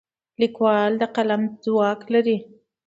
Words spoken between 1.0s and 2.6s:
د قلم ځواک لري.